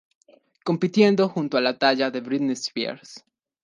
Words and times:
Compitiendo 0.63 1.29
junto 1.29 1.57
a 1.57 1.61
la 1.61 1.77
talla 1.77 2.09
de 2.09 2.21
Britney 2.21 2.53
Spears. 2.55 3.23